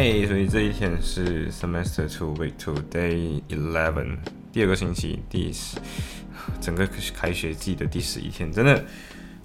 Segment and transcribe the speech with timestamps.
[0.00, 4.16] OK，所以这一天是 Semester Two Week Two Day Eleven，
[4.50, 5.76] 第二个星期第十，
[6.58, 8.82] 整个开学季的第十一天，真的，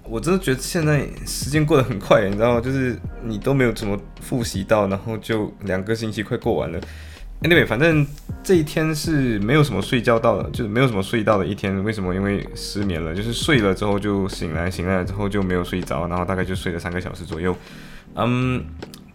[0.04, 2.60] 我真的觉得现在时间过得很快，你知道吗？
[2.62, 6.80] 就是你都没有怎么复习到，然后就两个星期快过完了。
[7.42, 8.06] Anyway，反正
[8.42, 11.84] 这一天是没有什么睡觉到的，就是没有什么睡到的一天。
[11.84, 12.14] 为什么？
[12.14, 17.54] 因为失眠了，就是睡了之后就醒来，醒来之后就没有睡着，然后大概就睡了三个小时左右。
[18.14, 18.64] 嗯。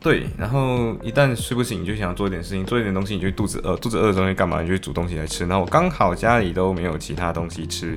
[0.02, 4.60] 对，然后一旦睡不醒，你就想做一点事情，做一点东西，你就肚子饿，肚子饿的时候你干嘛？
[4.64, 5.46] 你就煮东西来吃。
[5.46, 7.96] 然后刚好家里都没有其他东西吃，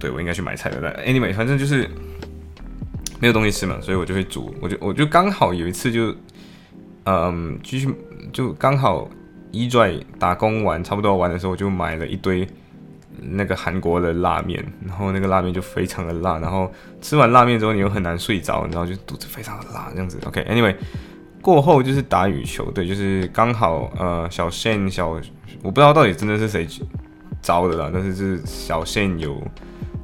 [0.00, 1.04] 对我应该去买菜的。
[1.04, 1.86] anyway，反正就是
[3.20, 4.54] 没有东西吃嘛，所以我就会煮。
[4.62, 6.14] 我就我就刚好有一次就，
[7.04, 7.94] 嗯，继续
[8.32, 9.06] 就刚好
[9.52, 12.48] 一拽打工完差不多完的时候，我就买了一堆。
[13.20, 20.18] 那个韩国的拉面，然后那个拉面就非常的辣，然后吃完拉面之后你又很难睡着，然后就肚子非常的辣这样子。
[20.26, 20.74] OK，Anyway，
[21.40, 25.08] 过后就是打羽球，对，就是刚好呃小线小，
[25.62, 26.66] 我不知道到底真的是谁
[27.40, 29.42] 招的啦，但是是小线有。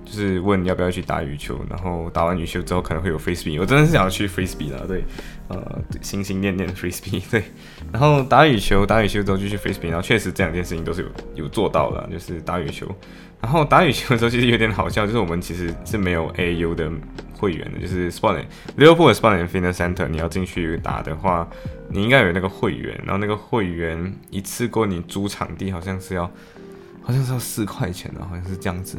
[0.05, 4.65] 就是问要不要去打羽球，然后打完羽球之后可能会有 f r e e s b e 我真的是想要去 f r e e s b
[4.65, 5.03] e e 的，对，
[5.53, 7.45] 呃，心心念念的 f r e e s b e e 对，
[7.93, 12.87] 然后打羽球，打羽球之后就去 f r e e s b e e 然后确实这两件事情都是有有做到的，就是打羽球，
[13.41, 16.91] 然后打羽球的时候其实有点好笑，就是我们其实是没有 AU 的
[17.35, 18.43] 会员的，就是 Sport
[18.79, 21.47] Liverpool Sport Fitness Center，你要进去打的话，
[21.91, 26.25] 你应该有那个会员，然后那个会员一次过你租场地好像是要，
[27.03, 28.97] 好像是要四块钱的，好像是这样子。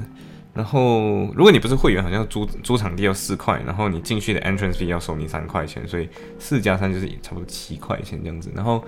[0.54, 6.08] 然后，如果你不是会员，好像租租场地要四块，然后你进去的 entrance fee 要收你三块钱，所以
[6.38, 8.52] 四加三就是差不多七块钱这样子。
[8.55, 8.83] 然后，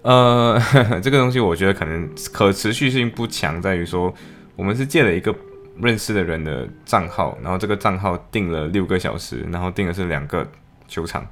[0.00, 4.12] 呃呵呵， 这个东西我觉得可能可持续性不强，在于说
[4.56, 5.34] 我们是借了一个
[5.78, 10.50] 认识的人的账号，然后这个账号订了六个小时，然后订的是两个
[10.88, 11.26] 球场，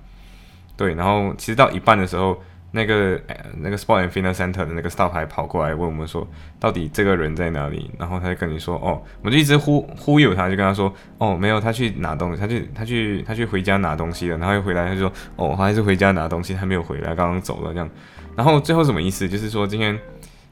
[0.77, 2.39] 对，然后其实到一半的时候。
[2.73, 3.21] 那个
[3.59, 6.27] 那个 Sport and Fitness Center 的那个 staff 还跑过来问我们说，
[6.59, 7.91] 到底这个人在哪里？
[7.99, 14.39] 然后他就跟你说，哦，我就一直忽忽悠他，就跟他说，哦，没有，他去拿东西，他去他去他去回家拿东西了。
[14.39, 17.89] 然后又回来，他就说，哦，他还是回家拿东西，他没有回来，刚刚走了这样。
[18.35, 19.29] 然后最后什么意思？
[19.29, 19.99] 就是说今天，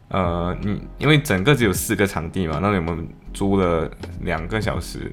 [0.09, 5.11] 呃，你因为整个只有四个场地嘛，那我们租了两个小时。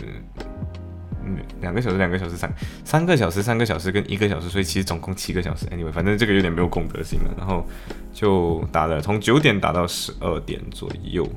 [1.61, 5.65] 两个小时，两个小时，三三个小时，三个小时跟一个小时，所以其实总共七个小时。
[5.67, 7.31] Anyway，反正这个有点没有公德心了。
[7.37, 7.65] 然后
[8.13, 11.27] 就打了，从九点打到十二点左右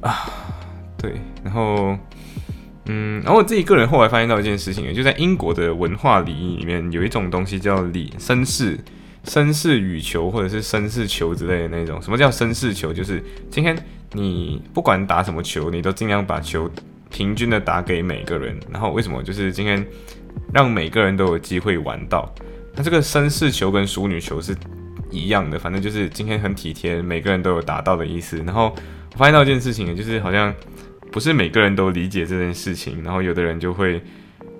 [0.00, 0.30] 啊。
[0.96, 1.96] 对，然后
[2.86, 8.78] 嗯，然后我自己个人后来发现到一件事情，就在英国的文化礼仪里面，有一种东西叫礼绅士
[9.24, 12.00] 绅士羽球或者是绅士球之类的那种。
[12.00, 12.92] 什么叫绅士球？
[12.92, 13.76] 就是今天
[14.12, 16.70] 你不管打什么球，你都尽量把球。
[17.14, 19.22] 平均的打给每个人，然后为什么？
[19.22, 19.86] 就是今天
[20.52, 22.28] 让每个人都有机会玩到。
[22.74, 24.52] 那这个绅士球跟淑女球是
[25.12, 28.38] 一样的，反正就是今天很体贴，每个人都有打到的意思。
[28.38, 28.74] 然后
[29.12, 30.52] 我发现到一件事情，就是好像
[31.12, 34.02] 不是每个人都理解这件事情，然后有的人就会，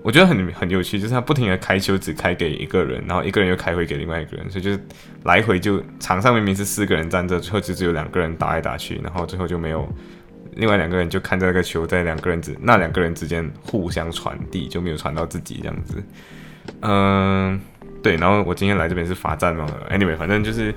[0.01, 4.79] 我觉得很很有趣，就是他不停的开球只开给一个人，然后一个人又开回给另外一个人，所以就是
[5.23, 9.85] 来回就场上明明是四个人站着，最后就只有两个人打来打去，然后最后就没有。
[10.55, 16.03] 另外两个人就看着那个球在两个人之那两个人之间互相传递，就没有传到自己这样子。
[16.81, 17.59] 嗯，
[18.01, 18.15] 对。
[18.15, 20.73] 然后我今天来这边是罚站嘛？Anyway，反正就是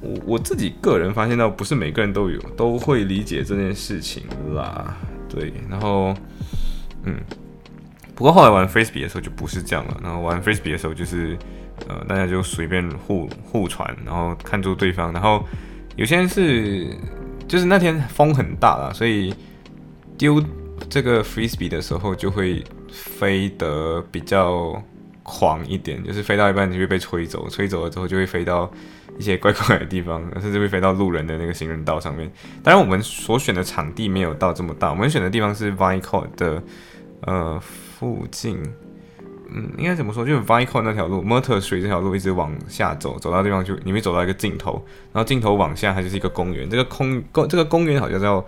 [0.00, 4.22] 我我自己个人发现到，不是每个人都有都会理解这件事情
[4.54, 4.96] 啦。
[5.28, 6.14] 对，然后
[7.02, 7.16] 嗯，
[8.14, 10.00] 不过后来玩 Frisbee 的时候就不是这样了。
[10.02, 11.36] 然后玩 Frisbee 的时候就是
[11.88, 15.12] 呃，大家就随便互互传，然后看住对方。
[15.12, 15.44] 然后
[15.96, 16.96] 有些人是。
[17.48, 19.34] 就是那天风很大啦，所以
[20.18, 20.42] 丢
[20.90, 22.62] 这个 frisbee 的时候就会
[22.92, 24.80] 飞得比较
[25.22, 28.70] 狂一点，就是飞到一半就会被吹走，吹走了之后就会飞到
[29.18, 32.30] 一些怪怪的地方，甚至会飞到路人的那个行人道上面。
[32.62, 36.62] 当然，我们所选的场地没有到这么大，我们选的地方是 Vico 的
[37.22, 38.62] 呃附近。
[39.50, 40.24] 嗯，应该怎么说？
[40.24, 46.68] 就是 Vico 那条路，Murter Street 这条路一直往下走，走到地方就你会走到一个尽头，然后尽头往下它就是一个公园。
[46.68, 48.44] 这个空公这个公园好像叫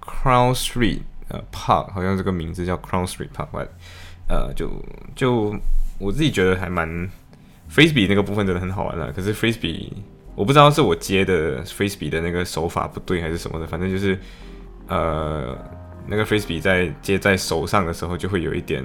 [0.00, 3.68] Crown Street 呃 Park，好像这个名字叫 Crown Street Park。
[4.28, 4.70] 呃，就
[5.14, 5.54] 就
[5.98, 6.88] 我自己觉得还蛮
[7.70, 9.12] Frisbee 那个部分真的很好玩的。
[9.12, 9.90] 可是 Frisbee
[10.36, 14.18] 我不知道是我接的 frisbee 的那个手法不对还是什么的，反正就是
[14.88, 15.56] 呃
[16.08, 18.84] 那个 frisbee 在接在手上的时候就会有一点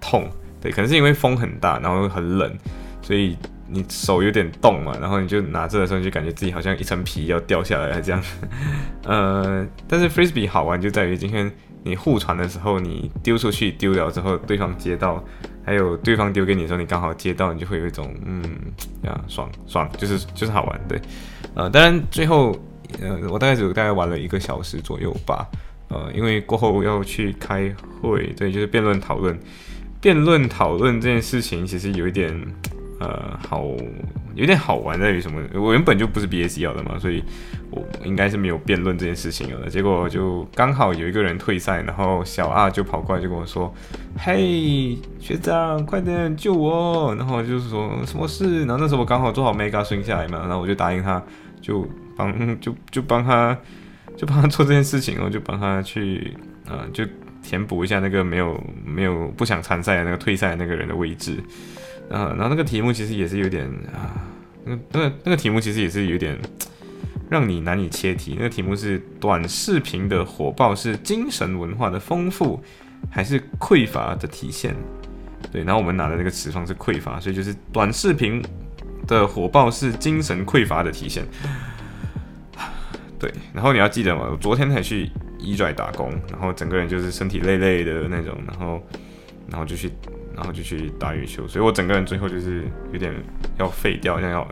[0.00, 0.28] 痛，
[0.64, 2.52] 对，可能是因为风很大，然后很冷，
[3.00, 3.36] 所以
[3.68, 8.22] 你手有点冻嘛，然后你就拿着的时候就感觉自己好像一层皮要掉下来了这样，
[9.04, 11.52] 呃，但是 frisbee 好玩就在于今天
[11.82, 15.22] 你互传的时候，你丢出去丢了之后，对方接到。
[15.66, 18.42] 还有对方丢给你的时候，你刚好接到，你就会有一种嗯
[19.02, 21.00] 呀爽爽，就是就是好玩对，
[21.54, 22.54] 呃，当然最后
[23.00, 25.48] 呃我大概只大概玩了一个小时左右吧，
[25.88, 29.34] 呃，因为过后要去开会，对，就是辩论讨论，
[30.04, 32.30] 辩论讨论这件事情其实有一点。
[33.00, 33.66] 呃，好，
[34.34, 35.42] 有点好玩在于什么？
[35.52, 37.22] 我原本就不是 B S 要的嘛，所以
[37.70, 39.68] 我应该是没有辩论这件事情了。
[39.68, 43.74] 结果就刚好有一个人退赛，然后小二就跑过来就跟我说
[44.16, 48.60] ：“嘿，学长，快点救我！”然后就是说什么事？
[48.60, 51.20] 然后那时候我刚好做好 Mega 顺下来嘛，然后我就答应他，
[51.60, 51.86] 就
[52.16, 53.58] 帮就就帮他
[54.16, 56.32] 就帮他做这件事情，我就帮他去
[56.66, 57.04] 呃，就
[57.44, 61.36] 填补一下那个没有没有不想参赛的那个退赛的那个人的位置。
[62.10, 64.12] 啊，然后那个题目其实也是有点啊，
[64.64, 66.36] 那那个那个题目其实也是有点
[67.30, 68.34] 让你难以切题。
[68.36, 72.62] 那个题目是短视频的火爆是精神文化的丰富
[73.10, 74.74] 还是匮乏的体现？
[75.52, 78.42] 对，然后我们拿的那个词方是匮乏，所以就是短视频
[79.06, 81.24] 的火爆是精神匮乏的体现。
[83.18, 85.10] 对，然后你要记得嘛，我昨天才去
[85.44, 88.82] 一拽打工，然后整个人就是身体累累的那种，然后
[89.48, 89.90] 然后就去。
[90.36, 93.14] 然后就去打羽球，所以我整个人最后就是有点
[93.56, 94.44] 要废掉，像要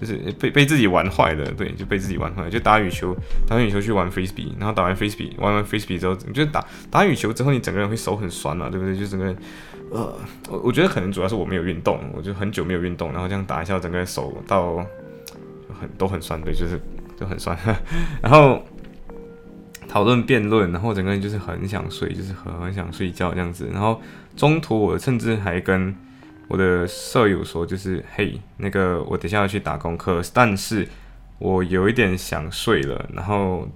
[0.00, 2.48] 就是被被自己玩坏了，对，就被自己玩坏。
[2.48, 3.14] 就打羽球，
[3.46, 8.96] 打完羽球去玩 frisbee，然后打完 frisbee，玩完 frisbee 之后，就打打羽球之后，你整个人会手很酸嘛，对不对？
[8.96, 9.36] 就整个人，
[9.90, 10.18] 呃，
[10.48, 14.76] 我我觉得可能主要是我没有运动，我就很久没有运动，然后这样打一下，整个人手到
[15.78, 16.80] 很都很酸，对，就是
[17.20, 17.54] 就很酸，
[18.22, 18.64] 然后。
[19.88, 23.68] 讨论辩论，然后整个人就是很想睡，就是很很想睡觉这样子。
[23.72, 24.00] 然后
[24.36, 25.94] 中途我甚至还跟
[26.48, 30.86] 我的舍友说，就是嘿，那个我等下要去打功课，但是
[31.38, 33.08] 我有一点想睡了。
[33.14, 33.68] 然后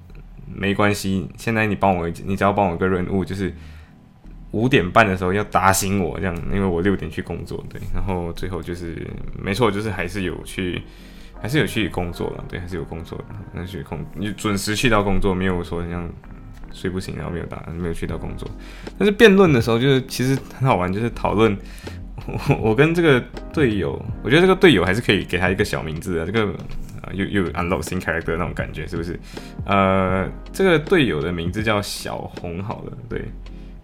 [0.47, 3.55] 没关系，现在你帮我，你只要帮我一个任务，就是
[4.51, 7.65] 五点半的时候要打醒我这样，因为我六点去工作。
[7.69, 9.07] 对，然后最后就是
[9.41, 10.83] 没错，就是还是有去。
[11.41, 13.25] 还是有去工作了，对，还是有工作的。
[13.53, 16.09] 那去工，你准时去到工作，没有说像
[16.73, 18.49] 睡不醒，然后没有打，没有去到工作。
[18.99, 21.57] 但是辩论的时候，就是其实很好玩，就是讨论。
[22.27, 23.19] 我 我跟这个
[23.53, 26.53] 队友，我觉得这个队友还是可以给他一个小名字的，这个
[27.01, 29.19] 啊又又 unlock 新 character 那种感觉，是不是？
[29.65, 33.25] 呃，这个队友的名字叫小红，好了，对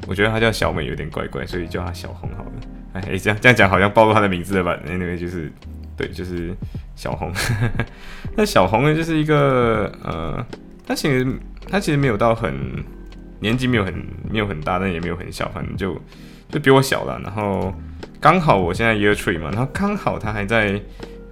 [0.06, 2.52] 我觉得他叫小美有点怪怪，所以叫他小红好了。
[2.92, 4.78] 哎，这样这样讲好像暴露他的名字了吧？
[4.84, 5.50] 那个就是。
[5.96, 6.54] 对，就是
[6.94, 7.32] 小红。
[8.37, 10.46] 那小红呢，就是一个呃，
[10.87, 11.26] 他其实
[11.70, 12.54] 他其实没有到很
[13.40, 13.94] 年纪没有很
[14.31, 15.98] 没有很大，但也没有很小，反正就
[16.50, 17.19] 就比我小了。
[17.25, 17.72] 然后
[18.20, 20.78] 刚好我现在 year three 嘛，然后刚好他还在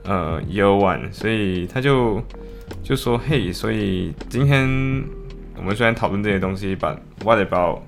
[0.04, 2.22] 呃 year one，所以他就
[2.82, 4.66] 就说嘿，所以今天
[5.56, 7.80] 我们虽然讨论这些东西把 what about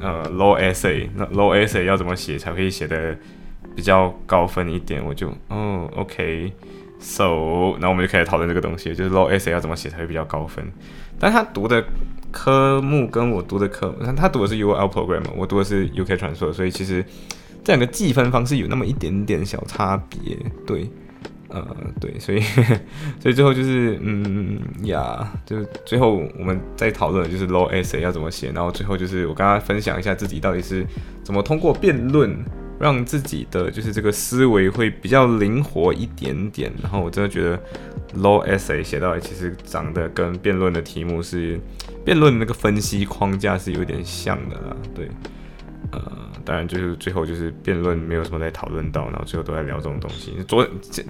[0.00, 3.16] 呃 low essay，那 low essay 要怎么写才可以写的？
[3.78, 10.66] 比较高分一点，我就哦，OK，So，然后我们就开始讨论这个东西，就是 Low Essay 要怎么写才会比较高分。
[11.16, 11.84] 但他读的
[12.32, 17.04] 科目跟我读的科目，他读的是 UL Program，我读的是 UK 传说，所以其实
[17.62, 20.36] 这两个计分方式有那么一点点小差别。
[20.66, 20.90] 对，
[21.50, 21.64] 呃，
[22.00, 22.40] 对，所以
[23.22, 30.84] 所以最后就是嗯呀，就最后我们在讨论就是 Low Essay 要怎么写，然后最后就是我跟他分享一下自己到底是
[31.22, 32.36] 怎么通过辩论。
[32.80, 37.58] 让自己的就是这个思维会比较灵活一点点，然后我真的觉得
[38.18, 41.58] law essay 写到其实长得跟辩论的题目是
[42.04, 45.08] 辩论那个分析框架是有点像的啦，对，
[45.90, 46.00] 呃，
[46.44, 50.36] 当然就是最后就是辩论没有什么在讨论到，然后最后都在聊这种东西。
[50.46, 50.66] 昨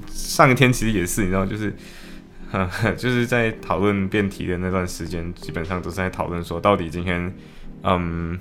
[0.09, 1.73] 上一天其实也是，你知道，就是
[2.97, 7.33] 就是在讨论辩题的那段时间，基本上都是在讨论说到底今天
[7.83, 8.39] 嗯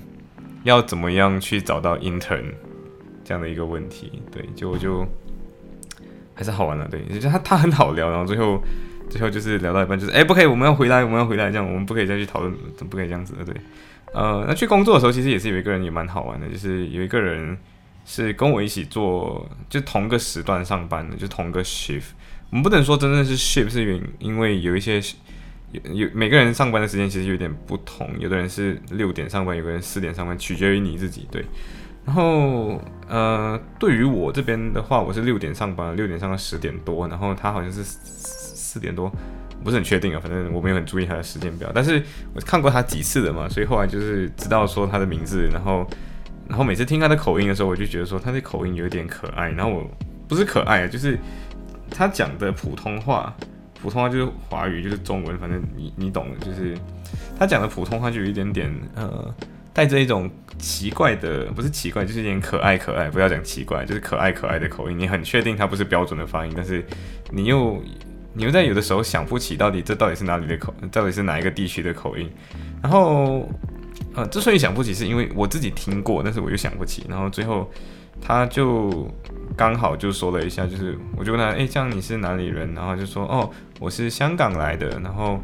[0.64, 2.44] 要怎么样去找到 intern。
[3.28, 5.06] 这样的一个问题，对，就就
[6.34, 8.58] 还是好玩的，对，就他他很好聊，然后最后
[9.10, 12.50] 最后就是聊到一半，就是哎，不可以，我们要回来，我们要回来，这样我们不可以再去讨论，
[12.88, 13.54] 不可以这样子的，对，
[14.14, 17.54] 呃，那去工作的时候，其实也是有一个人也蛮好玩的，就是有一个人
[18.06, 22.12] 是跟我一起做，就同个时段上班的，就同个 shift，
[22.48, 24.98] 我们不能说真正是 shift，是因因为有一些
[25.72, 31.44] 有有每个人上班的时间其实有点不同，有的人是六点上班，有个人四点上班，取决于你自己，对。
[32.08, 37.06] 然后，呃，对于我这边的话，我是六点上班，六点上到十点多。
[37.06, 39.12] 然后他好像是四点多，
[39.62, 42.02] 不是很确定啊，反正我没有很注意他的时间表，但是
[42.34, 45.86] 我看过他几次的嘛，所以后来就是知道说他的名字，然后
[46.48, 49.86] 然后每次听他的口音的时候，我就觉得说他的口音有点可爱，然后我
[50.26, 51.18] 不是可爱，就是
[51.90, 53.36] 他讲的普通话，
[53.82, 56.74] 普通话就是华语，就是中文，反正你你懂的，就是
[57.38, 59.34] 他讲的普通话就有一点点呃。
[59.72, 63.08] 带着一种奇怪的，不是奇怪，就是有点可爱可爱。
[63.08, 64.98] 不要讲奇怪，就是可爱可爱的口音。
[64.98, 66.84] 你很确定它不是标准的发音，但是
[67.30, 67.80] 你又
[68.32, 72.28] 你又在有的时候想不起到底这到底是哪里的口，到底是哪一个地区的口音。
[72.82, 73.48] 然后，
[74.14, 77.06] 呃，之所以想不起，是因为我自己听过，但是我又想不起。
[77.08, 77.70] 然后最后
[78.20, 79.08] 他就
[79.56, 82.74] 刚好就说了一下，就是我就问他，哎，这样你是哪里人？
[82.74, 83.48] 然后就说，哦，
[83.78, 84.88] 我是香港来的。
[85.00, 85.40] 然后。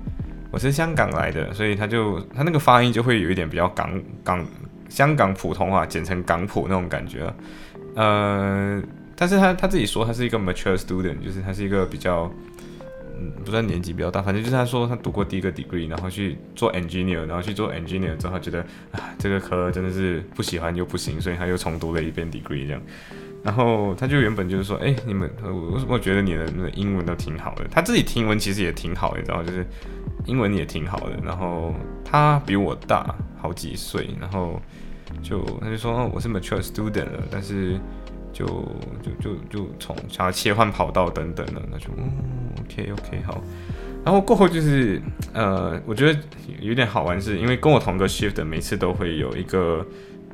[0.55, 4.47] 我是香港来的，所以他就他那个发音就会有一点比较港港
[4.89, 7.35] 香港普通话，简称港普那种感觉。
[7.97, 8.81] 呃，
[9.17, 12.33] 但是他他自己说他是一个 mature student，就是他是一个比较
[13.19, 18.61] 嗯不算年纪比较大，反正就是他说他读过第一个 degree，然后去做 engineer，然后去做 engineer 之后觉得
[18.93, 22.81] 啊这个科真的是不喜欢又不行，所以他又重读了一遍 degree 这样。
[23.45, 29.65] 然后他就原本就是说，哎，你们我我觉得你的那英文都挺好的，他自己听文其实也挺好，你知道就是。
[30.27, 34.59] 英文也挺好的，然后他比我大好几岁，然后
[35.23, 37.79] 就他就说哦，我是 mature student 了，但是
[38.33, 38.47] 就
[39.03, 42.11] 就就就从想要切换跑道等等的，那就嗯
[42.59, 43.45] OK OK 好，
[44.03, 44.99] 然后过后就是
[45.35, 46.19] 呃，我觉得
[46.59, 49.87] 有点好玩，是因为跟我同个 shift 每次都会有一个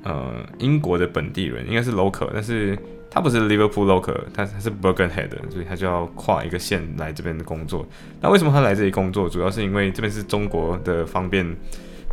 [0.04, 2.78] 呃英国的本地人，应该是 local，但是。
[3.12, 7.84] 他不是 Liverpool local，他他是 Birkenhead，所以他就要跨一个县来这边的工作。
[8.20, 9.28] 那为什么他来这里工作？
[9.28, 11.44] 主要是因为这边是中国的方便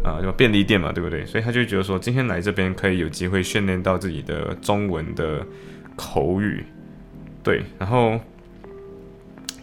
[0.04, 1.24] 啊，就便利店嘛，对不对？
[1.24, 5.46] 所以他就觉得说，今天来这边可以有机会训练到自己的中文的
[5.96, 6.66] 口语。
[7.44, 8.20] 对，然后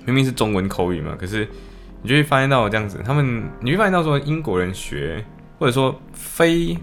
[0.04, 1.48] 明明是中文口语嘛，可是
[2.02, 5.24] 你就会发现到这样子，他们你会发现到说，英国人学
[5.58, 6.78] 或者说非。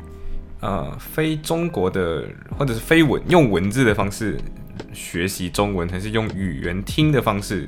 [0.62, 2.24] 呃，非中国的
[2.58, 4.38] 或者是非文用文字的方式
[4.94, 7.68] 学习中文，还是用语言听的方式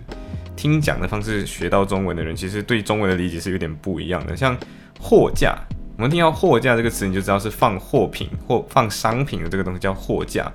[0.56, 4.38] 听讲的方式学到中文的人，其实对中文的理解是有点不一样的。
[4.38, 4.56] 像
[5.00, 5.58] 货架，
[5.98, 10.52] 我们听到货架这个词，你就知道是放货品或放商品的这个东西叫货架。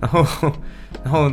[0.00, 0.52] 然后，
[1.04, 1.30] 然后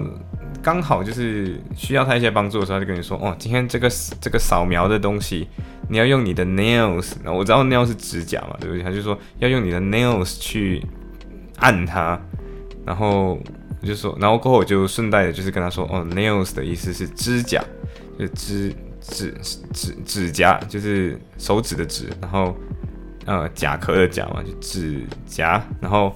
[0.63, 3.87] 刚好就是需要他一些帮助的时候，他就跟你说，哦，今天这个
[4.21, 5.47] 这个扫描的东西。
[5.89, 8.81] 你要用你的 nails，然后我知道 nails 是指甲嘛，对不对？
[8.81, 10.81] 他就说要用你的 nails 去
[11.57, 12.19] 按它，
[12.85, 13.37] 然后
[13.81, 17.61] 我就说，然后过后我就顺带的就是跟他说，哦，nails 的意思是指甲，
[18.17, 19.35] 就指指
[19.73, 22.55] 指指甲，就是手指的指，然后
[23.25, 26.15] 呃甲壳的甲嘛，就指甲，然后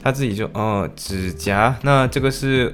[0.00, 2.72] 他自己就哦指甲，那这个是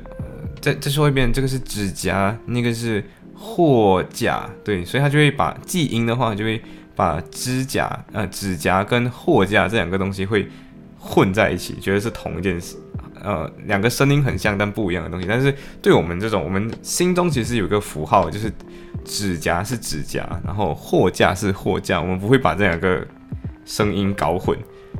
[0.64, 3.04] 再再说一遍，这个是指甲，那个是。
[3.36, 6.62] 货架对，所以他就会把记音的话，就会
[6.94, 10.48] 把指甲呃指甲跟货架这两个东西会
[10.98, 12.76] 混在一起，觉得是同一件事，
[13.20, 15.26] 呃，两个声音很像但不一样的东西。
[15.28, 15.52] 但是
[15.82, 18.50] 对我们这种，我们心中其实有个符号，就是
[19.04, 23.04] 指甲是指甲，然后货架是货架，我们不会把这两个
[23.66, 24.56] 声音搞混。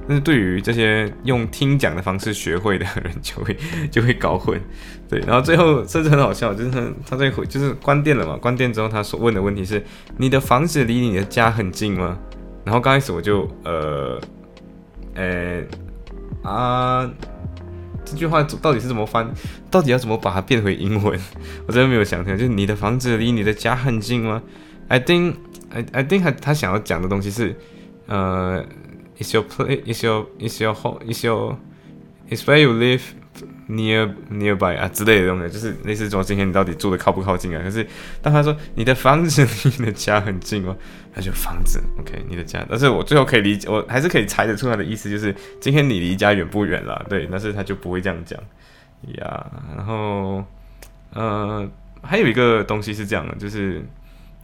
[0.07, 3.57] 但是对于这些用听讲的方式学会的人，就会
[3.91, 4.61] 就会搞混，
[5.09, 5.19] 对。
[5.21, 9.83] 然后最后甚至很好笑，就是他他在回就是关店了嘛，关店之后他所问的问题是：
[10.19, 12.19] 你的房子离你的家很近吗？
[12.65, 14.21] 然后刚开始我就呃
[15.15, 15.63] 呃
[16.43, 17.11] 啊，
[18.05, 19.27] 这句话到底是怎么翻？
[19.71, 21.19] 到底要怎么把它变回英文？
[21.67, 22.37] 我真的没有想通。
[22.37, 24.43] 就是你的房子离你的家很近吗
[24.89, 25.35] ？I think
[25.71, 27.57] I I think 他他想要讲的东西是
[28.07, 28.63] 呃。
[29.19, 29.83] Is your place?
[29.87, 30.99] Is your is your home?
[31.09, 31.57] Is your
[32.31, 33.01] is where you live
[33.69, 37.63] near nearby 啊之类的东西，就是类似说今天你到底住的靠不靠近啊？
[37.63, 37.87] 可是
[38.21, 40.77] 当他说你的房子 离你的家很近哦？
[41.15, 42.67] 他就房子，OK，你的家。
[42.69, 47.01] 但是我最后可以理解，我还是可以猜得出他的意思，就是今天你离家远不远啦？
[47.09, 48.39] 对，但是他就不会这样讲
[49.19, 49.47] 呀。
[49.77, 50.45] 然后，
[51.13, 51.69] 呃，
[52.03, 53.83] 还有一个东西是这样的，就是。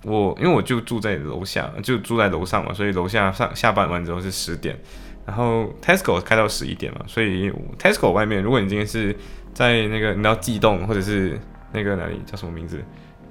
[0.04, 4.78] 我因为我就住在楼下，就住在楼上嘛，所以楼下上下班完之后是十点，
[5.26, 9.14] 然后 Tesco 开到十一点嘛，所以 Tesco 外面，如果你今天是
[9.52, 11.38] 在那个你要悸动或者是
[11.72, 12.82] 那个哪里叫什么名字，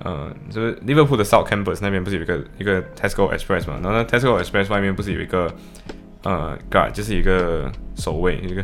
[0.03, 5.51] 呃，就是 Liverpool 的 South Campus 那边不是有一个一个 Tesco Express 嘛，然后 Tesco Express 外面不是有一个
[6.23, 8.63] 呃 guard，就是一个守卫，一个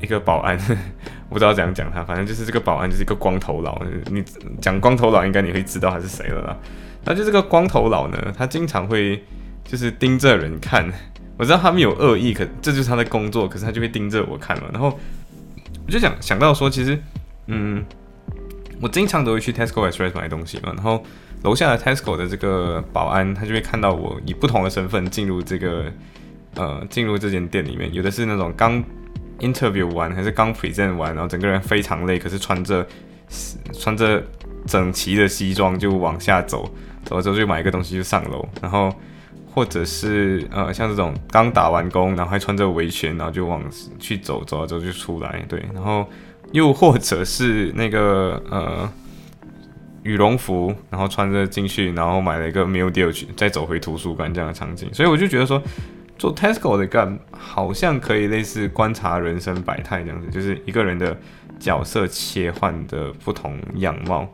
[0.00, 0.58] 一个保安，
[1.28, 4.24] 我不知道怎样讲他，反正就是这个保安就是一个光头佬，你
[4.60, 6.56] 讲光头佬应该你会知道他是谁了啦。
[7.06, 9.24] 那就这个光头佬呢，他经常会
[9.64, 10.92] 就是盯着人看。
[11.38, 13.46] 我知道他们有恶意，可这就是他的工作。
[13.48, 14.64] 可是他就会盯着我看嘛。
[14.72, 14.98] 然后
[15.86, 16.98] 我就想想到说，其实，
[17.46, 17.84] 嗯，
[18.80, 20.72] 我经常都会去 Tesco Express 买东西嘛。
[20.74, 21.04] 然后
[21.42, 25.84] 楼下的 Tesco 的这个保安，他就会看到我以不同的身份进入这个
[26.54, 28.82] 呃进入这间店里面，有的是那种刚
[29.40, 32.86] interview 完还是刚 present 完，然后整个人非常累，可是穿着
[33.78, 34.22] 穿着
[34.66, 36.72] 整齐的西装就往下走，
[37.06, 38.94] 走了之后就买一个东西就上楼，然后
[39.54, 43.62] 或者是呃像这种刚打完工，然后还穿着围裙，然后就往
[43.98, 46.06] 去走，走了之后就出来，对，然后
[46.52, 48.86] 又或者是那个呃。
[50.02, 55.60] 羽绒服，然后穿着进去，然后买了一个 meal deal 去，再走回图书馆这样的场景，所以我就觉得说，
[56.16, 61.18] 做 Tesco 的干好像可以类似观察人生百态这样子，就是一个人的
[61.58, 64.28] 角色切换的不同样貌。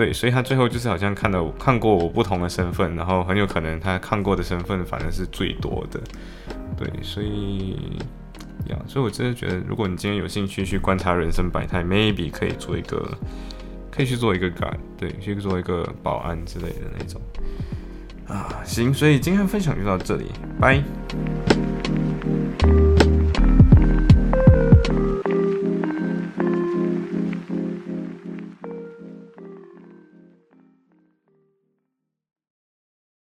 [0.00, 6.00] 对，所以他最后就是好像看到看过我不同的身份，然后很有可能他看过的身份反而是最多的。
[6.74, 7.76] 对，所以
[8.70, 13.06] 呀，所以我真的觉得，如果你今天有兴趣去观察人生百态，maybe 可以做一个。
[13.90, 17.20] 可以去做一个感，对，去做一个保安之类的那种
[18.28, 20.26] 啊，行，所以今天分享就到这里，
[20.60, 20.80] 拜。